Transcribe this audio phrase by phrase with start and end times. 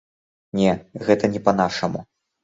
[0.59, 0.71] Не,
[1.09, 2.01] гэта не па-нашаму.